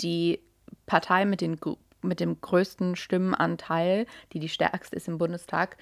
Die 0.00 0.38
Partei 0.86 1.24
mit, 1.24 1.40
den, 1.40 1.58
mit 2.00 2.20
dem 2.20 2.40
größten 2.40 2.94
Stimmenanteil, 2.94 4.06
die 4.32 4.38
die 4.38 4.48
stärkste 4.48 4.94
ist 4.94 5.08
im 5.08 5.18
Bundestag, 5.18 5.76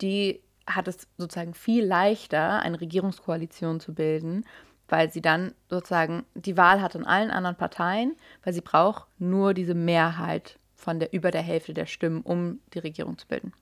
die 0.00 0.40
hat 0.66 0.88
es 0.88 1.06
sozusagen 1.16 1.54
viel 1.54 1.84
leichter, 1.84 2.60
eine 2.60 2.80
Regierungskoalition 2.80 3.78
zu 3.78 3.94
bilden, 3.94 4.44
weil 4.88 5.12
sie 5.12 5.22
dann 5.22 5.54
sozusagen 5.68 6.24
die 6.34 6.56
Wahl 6.56 6.82
hat 6.82 6.96
in 6.96 7.06
allen 7.06 7.30
anderen 7.30 7.56
Parteien, 7.56 8.16
weil 8.42 8.52
sie 8.52 8.62
braucht 8.62 9.06
nur 9.20 9.54
diese 9.54 9.74
Mehrheit 9.74 10.58
von 10.74 10.98
der 10.98 11.12
über 11.12 11.30
der 11.30 11.42
Hälfte 11.42 11.72
der 11.72 11.86
Stimmen, 11.86 12.22
um 12.22 12.58
die 12.74 12.80
Regierung 12.80 13.16
zu 13.16 13.28
bilden. 13.28 13.52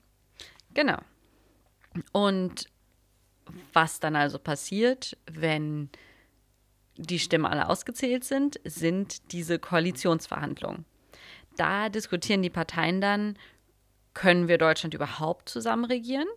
Genau. 0.73 0.97
Und 2.11 2.67
was 3.73 3.99
dann 3.99 4.15
also 4.15 4.39
passiert, 4.39 5.17
wenn 5.31 5.89
die 6.97 7.19
Stimmen 7.19 7.45
alle 7.45 7.69
ausgezählt 7.69 8.23
sind, 8.23 8.59
sind 8.63 9.31
diese 9.31 9.57
Koalitionsverhandlungen. 9.57 10.85
Da 11.55 11.89
diskutieren 11.89 12.41
die 12.41 12.49
Parteien 12.49 13.01
dann, 13.01 13.37
können 14.13 14.47
wir 14.47 14.57
Deutschland 14.57 14.93
überhaupt 14.93 15.49
zusammen 15.49 15.85
regieren? 15.85 16.27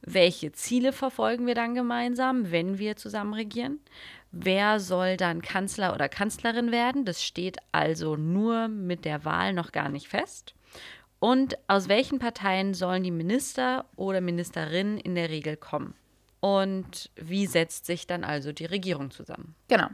Welche 0.00 0.52
Ziele 0.52 0.92
verfolgen 0.92 1.46
wir 1.46 1.54
dann 1.54 1.74
gemeinsam, 1.74 2.50
wenn 2.50 2.78
wir 2.78 2.96
zusammen 2.96 3.34
regieren? 3.34 3.80
Wer 4.30 4.78
soll 4.78 5.16
dann 5.16 5.42
Kanzler 5.42 5.94
oder 5.94 6.08
Kanzlerin 6.08 6.70
werden? 6.70 7.04
Das 7.04 7.24
steht 7.24 7.58
also 7.72 8.16
nur 8.16 8.68
mit 8.68 9.04
der 9.04 9.24
Wahl 9.24 9.52
noch 9.52 9.72
gar 9.72 9.88
nicht 9.88 10.08
fest. 10.08 10.54
Und 11.20 11.58
aus 11.66 11.88
welchen 11.88 12.18
Parteien 12.18 12.74
sollen 12.74 13.02
die 13.02 13.10
Minister 13.10 13.86
oder 13.96 14.20
Ministerinnen 14.20 14.98
in 14.98 15.14
der 15.14 15.30
Regel 15.30 15.56
kommen? 15.56 15.94
Und 16.40 17.10
wie 17.16 17.46
setzt 17.46 17.86
sich 17.86 18.06
dann 18.06 18.22
also 18.22 18.52
die 18.52 18.66
Regierung 18.66 19.10
zusammen? 19.10 19.56
Genau. 19.66 19.88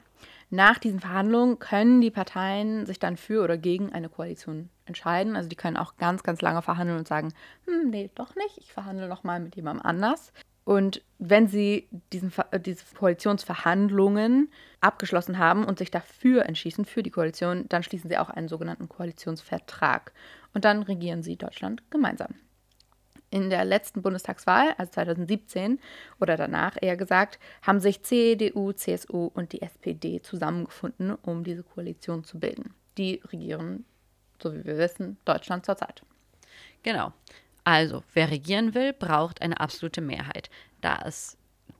Nach 0.50 0.78
diesen 0.78 1.00
Verhandlungen 1.00 1.59
können 1.59 2.02
die 2.02 2.11
Parteien 2.11 2.85
sich 2.85 2.99
dann 2.99 3.16
für 3.16 3.43
oder 3.43 3.57
gegen 3.57 3.93
eine 3.93 4.11
Koalition 4.11 4.69
entscheiden. 4.85 5.37
Also 5.37 5.49
die 5.49 5.57
können 5.57 5.78
auch 5.78 5.97
ganz, 5.97 6.23
ganz 6.23 6.43
lange 6.43 6.61
verhandeln 6.61 6.99
und 6.99 7.09
sagen, 7.09 7.33
hm, 7.66 7.90
nee, 7.90 8.11
doch 8.14 8.37
nicht, 8.37 8.59
ich 8.59 8.73
verhandle 8.73 9.09
noch 9.09 9.25
mal 9.25 9.40
mit 9.40 9.57
jemandem 9.57 9.87
anders. 9.87 10.33
Und 10.64 11.02
wenn 11.19 11.47
sie 11.47 11.88
diesen, 12.12 12.33
äh, 12.50 12.59
diese 12.59 12.85
Koalitionsverhandlungen 12.95 14.50
abgeschlossen 14.81 15.38
haben 15.38 15.64
und 15.64 15.78
sich 15.78 15.90
dafür 15.90 16.47
entschließen, 16.47 16.85
für 16.85 17.02
die 17.02 17.11
Koalition, 17.11 17.66
dann 17.69 17.83
schließen 17.83 18.09
sie 18.09 18.19
auch 18.19 18.31
einen 18.31 18.49
sogenannten 18.49 18.88
Koalitionsvertrag. 18.88 20.12
Und 20.54 20.64
dann 20.64 20.82
regieren 20.82 21.23
sie 21.23 21.37
Deutschland 21.37 21.82
gemeinsam. 21.90 22.34
In 23.30 23.50
der 23.50 23.64
letzten 23.64 24.00
Bundestagswahl, 24.00 24.75
also 24.78 24.92
2017 24.92 25.80
oder 26.20 26.37
danach 26.37 26.76
eher 26.80 26.96
gesagt, 26.96 27.40
haben 27.62 27.80
sich 27.80 28.02
CDU, 28.02 28.73
CSU 28.73 29.30
und 29.34 29.52
die 29.52 29.61
SPD 29.61 30.23
zusammengefunden, 30.23 31.16
um 31.16 31.42
diese 31.42 31.64
Koalition 31.64 32.23
zu 32.23 32.38
bilden. 32.38 32.75
Die 32.96 33.20
regieren, 33.32 33.84
so 34.40 34.54
wie 34.54 34.64
wir 34.64 34.78
wissen, 34.78 35.16
Deutschland 35.25 35.66
zurzeit. 35.66 36.02
Genau. 36.84 37.12
Also, 37.64 38.04
wer 38.12 38.30
regieren 38.30 38.75
will, 38.75 38.92
braucht 38.92 39.42
eine 39.42 39.58
absolute 39.58 40.00
Mehrheit. 40.00 40.49
Da 40.80 41.00
es 41.04 41.37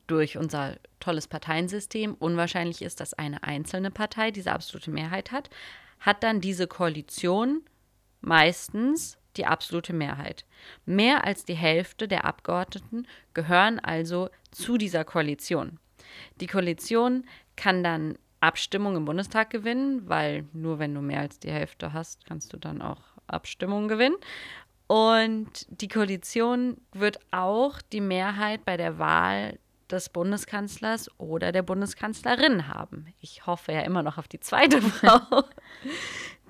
durch 0.07 0.37
unser 0.37 0.77
tolles 0.99 1.29
Parteiensystem 1.29 2.15
unwahrscheinlich 2.15 2.83
ist, 2.83 3.01
dass 3.01 3.15
eine 3.15 3.45
einzelne 3.45 3.91
Partei 3.91 4.31
diese 4.31 4.53
absolute 4.53 4.91
Mehrheit 4.91 5.31
hat, 5.31 5.51
hat 6.01 6.23
dann 6.23 6.41
diese 6.41 6.67
Koalition 6.67 7.63
meistens 8.25 9.19
die 9.37 9.47
absolute 9.47 9.93
Mehrheit. 9.93 10.45
Mehr 10.87 11.25
als 11.25 11.45
die 11.45 11.55
Hälfte 11.55 12.09
der 12.09 12.25
Abgeordneten 12.25 13.07
gehören 13.33 13.81
also 13.81 14.31
zu 14.51 14.79
dieser 14.79 15.05
Koalition. 15.05 15.79
Die 16.41 16.47
Koalition 16.47 17.25
kann 17.57 17.83
dann 17.83 18.17
Abstimmung 18.41 18.97
im 18.97 19.05
Bundestag 19.05 19.51
gewinnen, 19.51 20.09
weil 20.09 20.45
nur 20.53 20.79
wenn 20.79 20.95
du 20.95 21.01
mehr 21.01 21.21
als 21.21 21.39
die 21.39 21.51
Hälfte 21.51 21.93
hast, 21.93 22.27
kannst 22.27 22.53
du 22.53 22.59
dann 22.59 22.83
auch 22.83 23.01
Abstimmung 23.27 23.89
gewinnen. 23.89 24.17
Und 24.87 25.67
die 25.69 25.89
Koalition 25.89 26.77
wird 26.93 27.19
auch 27.31 27.81
die 27.81 28.03
Mehrheit 28.03 28.65
bei 28.65 28.77
der 28.77 28.99
Wahl 28.99 29.59
des 29.91 30.09
Bundeskanzlers 30.09 31.11
oder 31.19 31.53
der 31.53 31.63
Bundeskanzlerin 31.63 32.69
haben. 32.69 33.07
Ich 33.21 33.47
hoffe 33.47 33.73
ja 33.73 33.81
immer 33.81 34.03
noch 34.03 34.19
auf 34.19 34.29
die 34.29 34.41
zweite 34.41 34.83
Frau. 34.83 35.45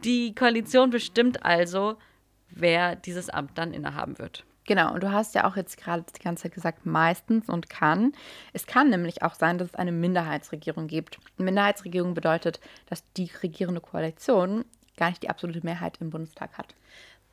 Die 0.05 0.35
Koalition 0.35 0.91
bestimmt 0.91 1.45
also, 1.45 1.97
wer 2.51 2.95
dieses 2.95 3.31
Amt 3.31 3.57
dann 3.57 3.73
innehaben 3.73 4.19
wird. 4.19 4.45
Genau, 4.67 4.93
und 4.95 5.03
du 5.03 5.13
hast 5.13 5.35
ja 5.35 5.47
auch 5.47 5.57
jetzt 5.57 5.77
gerade 5.77 6.05
die 6.17 6.23
ganze 6.23 6.45
Zeit 6.45 6.55
gesagt, 6.55 6.87
meistens 6.87 7.49
und 7.49 7.69
kann. 7.69 8.13
Es 8.53 8.67
kann 8.67 8.89
nämlich 8.89 9.23
auch 9.23 9.35
sein, 9.35 9.59
dass 9.59 9.69
es 9.69 9.75
eine 9.75 9.93
Minderheitsregierung 9.93 10.87
gibt. 10.87 11.19
Eine 11.39 11.47
Minderheitsregierung 11.47 12.15
bedeutet, 12.15 12.61
dass 12.87 13.05
die 13.13 13.31
regierende 13.43 13.83
Koalition 13.83 14.65
gar 14.97 15.11
nicht 15.11 15.23
die 15.23 15.29
absolute 15.29 15.61
Mehrheit 15.65 15.99
im 16.01 16.11
Bundestag 16.11 16.57
hat. 16.57 16.75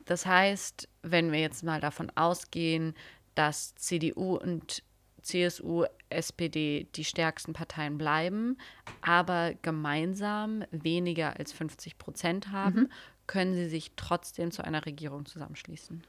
Das 0.04 0.26
heißt, 0.26 0.88
wenn 1.02 1.32
wir 1.32 1.40
jetzt 1.40 1.62
mal 1.62 1.80
davon 1.80 2.10
ausgehen, 2.16 2.94
dass 3.34 3.74
CDU 3.76 4.36
und 4.36 4.82
CSU, 5.22 5.84
SPD 6.10 6.86
die 6.94 7.04
stärksten 7.04 7.52
Parteien 7.52 7.98
bleiben, 7.98 8.58
aber 9.00 9.54
gemeinsam 9.62 10.64
weniger 10.70 11.38
als 11.38 11.52
50 11.52 11.98
Prozent 11.98 12.50
haben, 12.52 12.80
mhm 12.80 12.90
können 13.26 13.54
sie 13.54 13.68
sich 13.68 13.92
trotzdem 13.96 14.50
zu 14.50 14.62
einer 14.62 14.84
Regierung 14.84 15.26
zusammenschließen. 15.26 16.02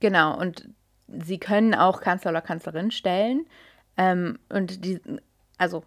Genau, 0.00 0.38
und 0.38 0.68
sie 1.08 1.38
können 1.38 1.74
auch 1.74 2.00
Kanzler 2.00 2.30
oder 2.30 2.42
Kanzlerin 2.42 2.90
stellen. 2.90 3.46
Ähm, 3.96 4.38
und 4.48 4.84
die, 4.84 5.00
also 5.58 5.84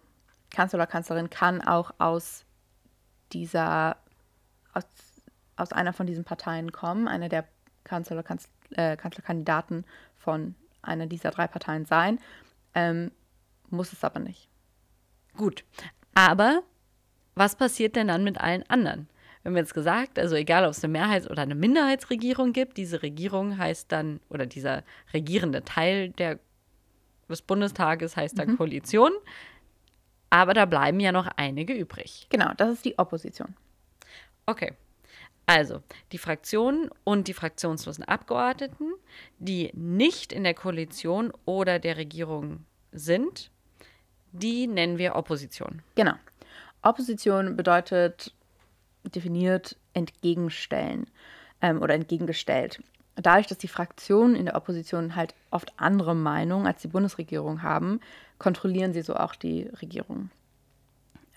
Kanzler 0.50 0.78
oder 0.78 0.86
Kanzlerin 0.86 1.30
kann 1.30 1.62
auch 1.62 1.92
aus 1.98 2.44
dieser, 3.32 3.96
aus, 4.72 4.84
aus 5.56 5.72
einer 5.72 5.92
von 5.92 6.06
diesen 6.06 6.24
Parteien 6.24 6.70
kommen, 6.70 7.08
einer 7.08 7.28
der 7.28 7.46
Kanzler 7.84 8.16
oder 8.16 8.22
Kanzler, 8.22 8.50
äh, 8.70 8.96
Kanzlerkandidaten 8.96 9.84
von 10.18 10.54
einer 10.82 11.06
dieser 11.06 11.30
drei 11.30 11.46
Parteien 11.46 11.86
sein. 11.86 12.18
Ähm, 12.74 13.10
muss 13.70 13.92
es 13.92 14.04
aber 14.04 14.20
nicht. 14.20 14.48
Gut. 15.36 15.64
Aber 16.14 16.62
was 17.34 17.56
passiert 17.56 17.96
denn 17.96 18.08
dann 18.08 18.24
mit 18.24 18.40
allen 18.40 18.62
anderen? 18.68 19.08
Wir 19.42 19.50
haben 19.50 19.56
jetzt 19.56 19.74
gesagt, 19.74 20.18
also 20.18 20.36
egal 20.36 20.64
ob 20.64 20.70
es 20.70 20.82
eine 20.82 20.92
Mehrheits- 20.92 21.28
oder 21.28 21.42
eine 21.42 21.54
Minderheitsregierung 21.54 22.52
gibt, 22.52 22.78
diese 22.78 23.02
Regierung 23.02 23.58
heißt 23.58 23.92
dann, 23.92 24.20
oder 24.30 24.46
dieser 24.46 24.84
regierende 25.12 25.62
Teil 25.64 26.10
der, 26.10 26.38
des 27.28 27.42
Bundestages 27.42 28.16
heißt 28.16 28.38
dann 28.38 28.52
mhm. 28.52 28.56
Koalition. 28.56 29.12
Aber 30.30 30.54
da 30.54 30.64
bleiben 30.64 30.98
ja 30.98 31.12
noch 31.12 31.26
einige 31.36 31.74
übrig. 31.74 32.26
Genau, 32.30 32.52
das 32.56 32.70
ist 32.72 32.84
die 32.84 32.98
Opposition. 32.98 33.54
Okay. 34.46 34.72
Also, 35.46 35.82
die 36.12 36.18
Fraktionen 36.18 36.90
und 37.04 37.28
die 37.28 37.34
fraktionslosen 37.34 38.04
Abgeordneten, 38.04 38.92
die 39.38 39.70
nicht 39.74 40.32
in 40.32 40.44
der 40.44 40.54
Koalition 40.54 41.32
oder 41.44 41.78
der 41.78 41.96
Regierung 41.96 42.64
sind, 42.92 43.50
die 44.32 44.66
nennen 44.66 44.98
wir 44.98 45.16
Opposition. 45.16 45.82
Genau. 45.94 46.14
Opposition 46.82 47.56
bedeutet 47.56 48.34
definiert 49.04 49.76
entgegenstellen 49.92 51.06
ähm, 51.60 51.82
oder 51.82 51.94
entgegengestellt. 51.94 52.82
Dadurch, 53.16 53.46
dass 53.46 53.58
die 53.58 53.68
Fraktionen 53.68 54.34
in 54.34 54.46
der 54.46 54.56
Opposition 54.56 55.14
halt 55.14 55.34
oft 55.50 55.72
andere 55.76 56.16
Meinungen 56.16 56.66
als 56.66 56.82
die 56.82 56.88
Bundesregierung 56.88 57.62
haben, 57.62 58.00
kontrollieren 58.38 58.92
sie 58.92 59.02
so 59.02 59.14
auch 59.14 59.34
die 59.34 59.64
Regierung. 59.80 60.30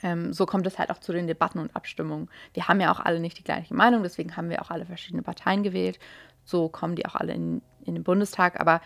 Ähm, 0.04 0.34
so 0.34 0.46
kommt 0.46 0.68
es 0.68 0.78
halt 0.78 0.90
auch 0.92 1.00
zu 1.00 1.12
den 1.12 1.28
Debatten 1.28 1.60
und 1.60 1.76
Abstimmungen. 1.76 2.30
Wir 2.54 2.68
haben 2.68 2.80
ja 2.80 2.92
auch 2.92 3.00
alle 3.00 3.20
nicht 3.20 3.38
die 3.40 3.44
gleiche 3.44 3.74
Meinung, 3.74 4.04
deswegen 4.04 4.38
haben 4.38 4.50
wir 4.50 4.62
auch 4.62 4.70
alle 4.70 4.86
verschiedene 4.86 5.24
Parteien 5.24 5.64
gewählt. 5.64 6.00
So 6.44 6.70
kommen 6.70 6.96
die 6.96 7.06
auch 7.06 7.16
alle 7.16 7.34
in, 7.34 7.62
in 7.84 7.96
den 7.96 8.04
Bundestag, 8.04 8.60
aber 8.60 8.82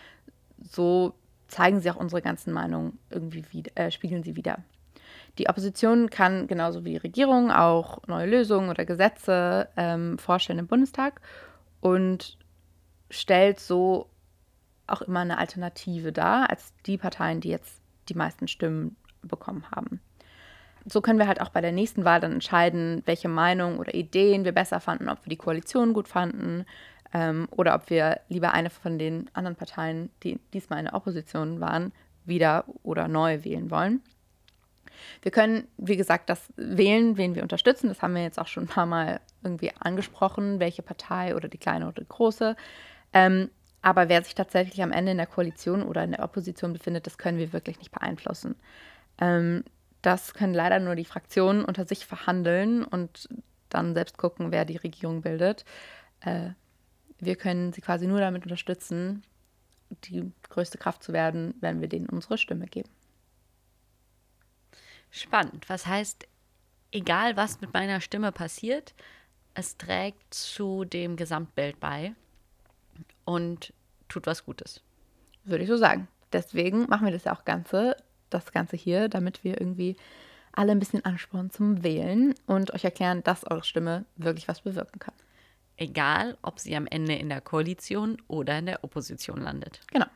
so 0.60 1.14
zeigen 1.48 1.80
sie 1.80 1.90
auch 1.90 1.96
unsere 1.96 2.22
ganzen 2.22 2.52
Meinungen 2.52 2.98
irgendwie 3.10 3.44
wieder, 3.50 3.72
äh, 3.74 3.90
spiegeln 3.90 4.22
sie 4.22 4.36
wieder. 4.36 4.58
Die 5.38 5.48
Opposition 5.48 6.10
kann 6.10 6.46
genauso 6.46 6.84
wie 6.84 6.90
die 6.90 6.96
Regierung 6.96 7.50
auch 7.50 8.06
neue 8.06 8.26
Lösungen 8.26 8.70
oder 8.70 8.84
Gesetze 8.84 9.68
ähm, 9.76 10.18
vorstellen 10.18 10.58
im 10.58 10.66
Bundestag 10.66 11.20
und 11.80 12.38
stellt 13.10 13.60
so 13.60 14.08
auch 14.86 15.02
immer 15.02 15.20
eine 15.20 15.38
Alternative 15.38 16.12
dar 16.12 16.50
als 16.50 16.74
die 16.86 16.98
Parteien, 16.98 17.40
die 17.40 17.48
jetzt 17.48 17.80
die 18.08 18.14
meisten 18.14 18.48
Stimmen 18.48 18.96
bekommen 19.22 19.64
haben. 19.70 20.00
So 20.84 21.00
können 21.00 21.18
wir 21.18 21.28
halt 21.28 21.40
auch 21.40 21.50
bei 21.50 21.60
der 21.60 21.72
nächsten 21.72 22.04
Wahl 22.04 22.20
dann 22.20 22.32
entscheiden, 22.32 23.02
welche 23.06 23.28
Meinung 23.28 23.78
oder 23.78 23.94
Ideen 23.94 24.44
wir 24.44 24.52
besser 24.52 24.80
fanden, 24.80 25.08
ob 25.08 25.24
wir 25.24 25.30
die 25.30 25.36
Koalition 25.36 25.92
gut 25.92 26.08
fanden 26.08 26.64
ähm, 27.14 27.48
oder 27.50 27.74
ob 27.74 27.90
wir 27.90 28.20
lieber 28.28 28.52
eine 28.52 28.70
von 28.70 28.98
den 28.98 29.30
anderen 29.32 29.56
Parteien, 29.56 30.10
die 30.22 30.40
diesmal 30.52 30.80
in 30.80 30.86
der 30.86 30.94
Opposition 30.94 31.60
waren, 31.60 31.92
wieder 32.24 32.64
oder 32.82 33.08
neu 33.08 33.44
wählen 33.44 33.70
wollen. 33.70 34.00
Wir 35.22 35.32
können, 35.32 35.66
wie 35.76 35.96
gesagt, 35.96 36.30
das 36.30 36.52
wählen, 36.56 37.16
wen 37.16 37.34
wir 37.34 37.42
unterstützen. 37.42 37.88
Das 37.88 38.02
haben 38.02 38.14
wir 38.14 38.22
jetzt 38.22 38.38
auch 38.38 38.46
schon 38.46 38.64
ein 38.64 38.68
paar 38.68 38.86
Mal 38.86 39.20
irgendwie 39.42 39.72
angesprochen, 39.78 40.60
welche 40.60 40.82
Partei 40.82 41.34
oder 41.34 41.48
die 41.48 41.58
kleine 41.58 41.86
oder 41.86 42.02
die 42.02 42.08
große. 42.08 42.56
Ähm, 43.12 43.50
aber 43.82 44.08
wer 44.08 44.22
sich 44.22 44.34
tatsächlich 44.34 44.82
am 44.82 44.92
Ende 44.92 45.12
in 45.12 45.18
der 45.18 45.26
Koalition 45.26 45.82
oder 45.82 46.04
in 46.04 46.12
der 46.12 46.22
Opposition 46.22 46.72
befindet, 46.72 47.06
das 47.06 47.18
können 47.18 47.38
wir 47.38 47.52
wirklich 47.52 47.78
nicht 47.78 47.90
beeinflussen. 47.90 48.54
Ähm, 49.20 49.64
das 50.02 50.34
können 50.34 50.54
leider 50.54 50.80
nur 50.80 50.96
die 50.96 51.04
Fraktionen 51.04 51.64
unter 51.64 51.86
sich 51.86 52.06
verhandeln 52.06 52.84
und 52.84 53.28
dann 53.68 53.94
selbst 53.94 54.18
gucken, 54.18 54.50
wer 54.50 54.64
die 54.64 54.76
Regierung 54.76 55.22
bildet. 55.22 55.64
Äh, 56.20 56.50
wir 57.18 57.36
können 57.36 57.72
sie 57.72 57.80
quasi 57.80 58.06
nur 58.06 58.20
damit 58.20 58.42
unterstützen, 58.42 59.22
die 60.04 60.32
größte 60.48 60.78
Kraft 60.78 61.02
zu 61.02 61.12
werden, 61.12 61.54
wenn 61.60 61.80
wir 61.80 61.88
denen 61.88 62.08
unsere 62.08 62.36
Stimme 62.36 62.66
geben. 62.66 62.90
Spannend. 65.10 65.68
Was 65.68 65.86
heißt, 65.86 66.26
egal 66.90 67.36
was 67.36 67.60
mit 67.60 67.72
meiner 67.72 68.00
Stimme 68.00 68.32
passiert, 68.32 68.94
es 69.54 69.76
trägt 69.76 70.34
zu 70.34 70.84
dem 70.84 71.16
Gesamtbild 71.16 71.78
bei 71.78 72.14
und 73.24 73.72
tut 74.08 74.26
was 74.26 74.44
Gutes. 74.44 74.82
Würde 75.44 75.64
ich 75.64 75.70
so 75.70 75.76
sagen. 75.76 76.08
Deswegen 76.32 76.86
machen 76.88 77.06
wir 77.06 77.12
das 77.12 77.24
ja 77.24 77.36
auch 77.36 77.44
Ganze, 77.44 77.96
das 78.34 78.52
Ganze 78.52 78.76
hier, 78.76 79.08
damit 79.08 79.44
wir 79.44 79.60
irgendwie 79.60 79.96
alle 80.52 80.72
ein 80.72 80.78
bisschen 80.78 81.04
anspornen 81.04 81.50
zum 81.50 81.82
Wählen 81.82 82.34
und 82.46 82.74
euch 82.74 82.84
erklären, 82.84 83.22
dass 83.22 83.50
eure 83.50 83.64
Stimme 83.64 84.04
wirklich 84.16 84.48
was 84.48 84.60
bewirken 84.60 84.98
kann. 84.98 85.14
Egal, 85.76 86.36
ob 86.42 86.60
sie 86.60 86.76
am 86.76 86.86
Ende 86.86 87.14
in 87.14 87.28
der 87.28 87.40
Koalition 87.40 88.20
oder 88.28 88.58
in 88.58 88.66
der 88.66 88.84
Opposition 88.84 89.40
landet. 89.40 89.80
Genau 89.90 90.06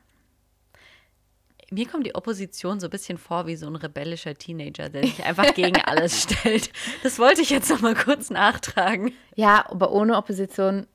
mir 1.70 1.86
kommt 1.86 2.06
die 2.06 2.14
Opposition 2.14 2.80
so 2.80 2.86
ein 2.86 2.90
bisschen 2.90 3.18
vor 3.18 3.46
wie 3.46 3.56
so 3.56 3.66
ein 3.66 3.76
rebellischer 3.76 4.34
Teenager, 4.34 4.88
der 4.88 5.02
sich 5.02 5.24
einfach 5.24 5.54
gegen 5.54 5.80
alles 5.84 6.22
stellt. 6.22 6.70
Das 7.02 7.18
wollte 7.18 7.42
ich 7.42 7.50
jetzt 7.50 7.70
noch 7.70 7.80
mal 7.80 7.94
kurz 7.94 8.30
nachtragen. 8.30 9.12
Ja, 9.34 9.68
aber 9.70 9.92
ohne 9.92 10.16
Opposition 10.16 10.86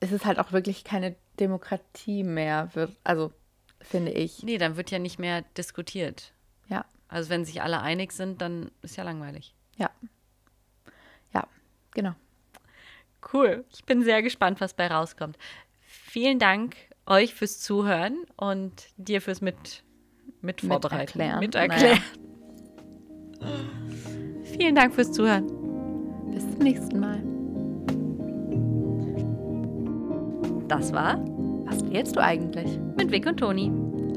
ist 0.00 0.12
es 0.12 0.24
halt 0.24 0.38
auch 0.38 0.52
wirklich 0.52 0.84
keine 0.84 1.16
Demokratie 1.40 2.22
mehr, 2.22 2.70
also 3.04 3.32
finde 3.80 4.12
ich. 4.12 4.42
Nee, 4.42 4.58
dann 4.58 4.76
wird 4.76 4.90
ja 4.90 4.98
nicht 4.98 5.18
mehr 5.18 5.42
diskutiert. 5.56 6.31
Also 7.12 7.28
wenn 7.28 7.44
sich 7.44 7.60
alle 7.60 7.82
einig 7.82 8.12
sind, 8.12 8.40
dann 8.40 8.70
ist 8.80 8.96
ja 8.96 9.04
langweilig. 9.04 9.54
Ja. 9.76 9.90
Ja, 11.34 11.46
genau. 11.92 12.14
Cool. 13.32 13.66
Ich 13.72 13.84
bin 13.84 14.02
sehr 14.02 14.22
gespannt, 14.22 14.62
was 14.62 14.72
bei 14.72 14.86
rauskommt. 14.86 15.36
Vielen 15.80 16.38
Dank 16.38 16.74
euch 17.04 17.34
fürs 17.34 17.60
Zuhören 17.60 18.24
und 18.36 18.72
dir 18.96 19.20
fürs 19.20 19.42
Mit 19.42 19.84
mit 20.40 20.62
vorbereiten. 20.62 21.18
Mit 21.18 21.20
erklären. 21.20 21.38
Mit 21.40 21.54
erklären. 21.54 21.98
Naja. 23.40 23.60
Vielen 24.44 24.74
Dank 24.74 24.94
fürs 24.94 25.12
Zuhören. 25.12 25.46
Bis 26.30 26.50
zum 26.50 26.60
nächsten 26.60 26.98
Mal. 26.98 27.22
Das 30.68 30.92
war 30.92 31.22
Was 31.66 31.88
wählst 31.90 32.16
du 32.16 32.20
eigentlich? 32.20 32.78
Mit 32.96 33.10
Vic 33.10 33.26
und 33.26 33.38
Toni. 33.38 33.70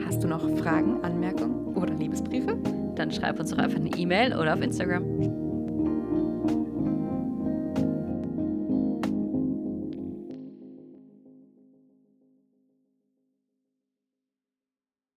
Hast 0.05 0.23
du 0.23 0.27
noch 0.27 0.41
Fragen, 0.58 1.03
Anmerkungen 1.03 1.75
oder 1.75 1.93
Liebesbriefe? 1.93 2.58
Dann 3.06 3.12
schreib 3.12 3.39
uns 3.39 3.52
doch 3.52 3.60
einfach 3.60 3.78
eine 3.78 3.89
E-Mail 3.89 4.36
oder 4.36 4.56
auf 4.56 4.62
Instagram. 4.62 5.44